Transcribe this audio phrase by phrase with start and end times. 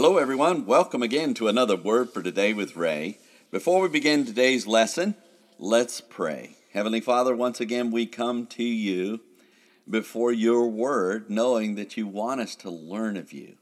[0.00, 0.64] Hello, everyone.
[0.64, 3.18] Welcome again to another Word for Today with Ray.
[3.50, 5.16] Before we begin today's lesson,
[5.58, 6.54] let's pray.
[6.72, 9.18] Heavenly Father, once again, we come to you
[9.90, 13.56] before your Word, knowing that you want us to learn of you.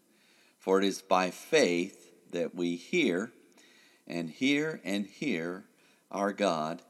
[0.58, 3.32] For it is by faith that we hear
[4.06, 5.64] and hear and hear
[6.10, 6.82] our God.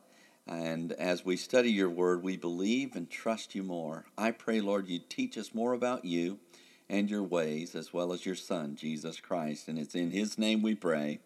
[0.44, 4.06] And as we study your Word, we believe and trust you more.
[4.18, 6.40] I pray, Lord, you teach us more about you
[6.88, 9.68] and your ways, as well as your Son, Jesus Christ.
[9.68, 11.20] And it's in His name we pray.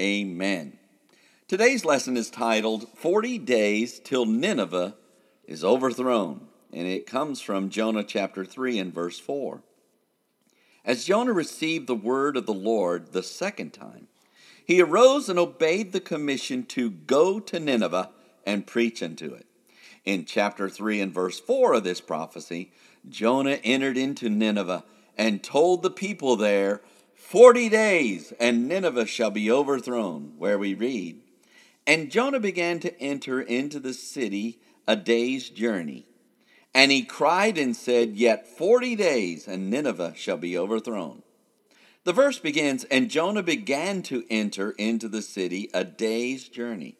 [0.00, 0.78] Amen.
[1.48, 4.94] Today's lesson is titled 40 Days Till Nineveh
[5.44, 9.62] is Overthrown, and it comes from Jonah chapter 3 and verse 4.
[10.84, 14.08] As Jonah received the word of the Lord the second time,
[14.64, 18.10] he arose and obeyed the commission to go to Nineveh
[18.46, 19.46] and preach unto it.
[20.04, 22.72] In chapter 3 and verse 4 of this prophecy,
[23.08, 24.84] Jonah entered into Nineveh
[25.16, 26.82] and told the people there,
[27.14, 31.20] Forty days, and Nineveh shall be overthrown, where we read.
[31.86, 36.06] And Jonah began to enter into the city a day's journey.
[36.74, 41.22] And he cried and said, Yet forty days, and Nineveh shall be overthrown.
[42.04, 46.98] The verse begins, And Jonah began to enter into the city a day's journey.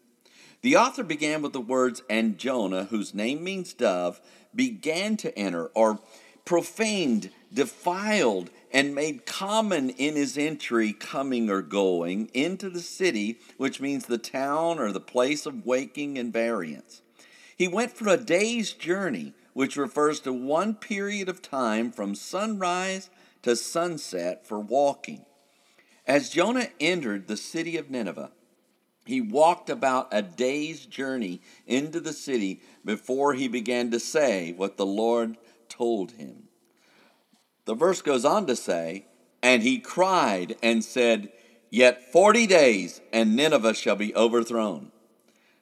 [0.62, 4.20] The author began with the words, and Jonah, whose name means dove,
[4.54, 5.98] began to enter, or
[6.44, 13.80] profaned, defiled, and made common in his entry, coming or going, into the city, which
[13.80, 17.02] means the town or the place of waking and variance.
[17.56, 23.10] He went for a day's journey, which refers to one period of time from sunrise
[23.42, 25.24] to sunset for walking.
[26.06, 28.30] As Jonah entered the city of Nineveh,
[29.04, 34.76] he walked about a day's journey into the city before he began to say what
[34.76, 35.36] the Lord
[35.68, 36.48] told him.
[37.64, 39.06] The verse goes on to say,
[39.42, 41.32] And he cried and said,
[41.70, 44.92] Yet forty days, and Nineveh shall be overthrown.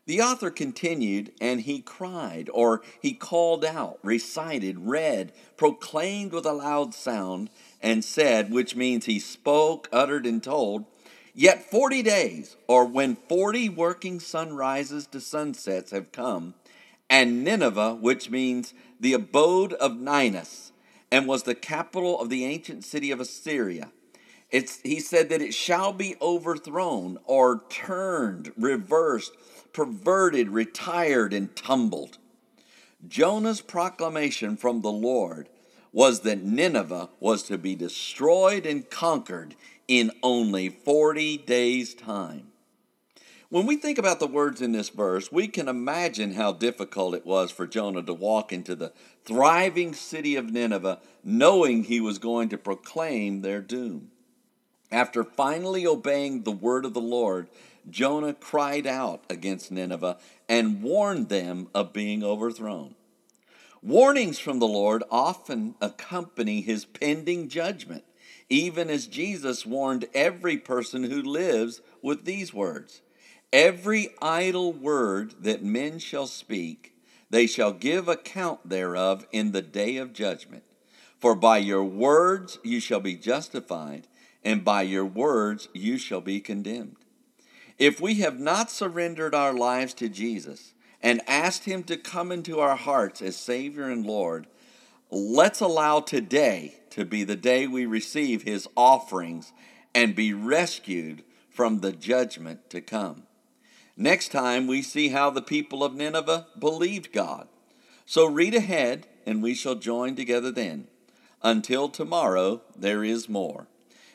[0.06, 6.52] The author continued, and he cried, or he called out, recited, read, proclaimed with a
[6.52, 7.48] loud sound,
[7.80, 10.86] and said, which means he spoke, uttered, and told,
[11.34, 16.54] Yet forty days, or when forty working sunrises to sunsets have come,
[17.08, 20.72] and Nineveh, which means the abode of Ninus,
[21.10, 23.90] and was the capital of the ancient city of Assyria.
[24.50, 29.32] It's, he said that it shall be overthrown, or turned, reversed,
[29.72, 32.18] perverted, retired, and tumbled.
[33.06, 35.48] Jonah's proclamation from the Lord
[35.92, 39.56] was that Nineveh was to be destroyed and conquered
[39.88, 42.48] in only 40 days' time.
[43.48, 47.26] When we think about the words in this verse, we can imagine how difficult it
[47.26, 48.92] was for Jonah to walk into the
[49.24, 54.12] thriving city of Nineveh knowing he was going to proclaim their doom.
[54.92, 57.48] After finally obeying the word of the Lord,
[57.88, 60.18] Jonah cried out against Nineveh
[60.48, 62.94] and warned them of being overthrown.
[63.82, 68.04] Warnings from the Lord often accompany his pending judgment
[68.50, 73.00] even as Jesus warned every person who lives with these words
[73.52, 76.94] Every idle word that men shall speak,
[77.30, 80.62] they shall give account thereof in the day of judgment.
[81.18, 84.06] For by your words you shall be justified,
[84.44, 86.96] and by your words you shall be condemned.
[87.76, 90.72] If we have not surrendered our lives to Jesus
[91.02, 94.46] and asked Him to come into our hearts as Savior and Lord,
[95.10, 99.52] let's allow today to be the day we receive his offerings
[99.94, 103.24] and be rescued from the judgment to come.
[103.96, 107.48] Next time, we see how the people of Nineveh believed God.
[108.06, 110.88] So read ahead, and we shall join together then.
[111.42, 113.66] Until tomorrow, there is more.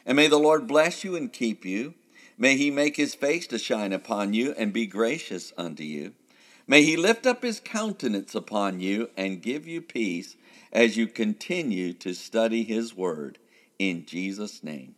[0.05, 1.93] And may the Lord bless you and keep you.
[2.37, 6.13] May he make his face to shine upon you and be gracious unto you.
[6.67, 10.35] May he lift up his countenance upon you and give you peace
[10.71, 13.39] as you continue to study His Word.
[13.79, 14.95] In Jesus' name.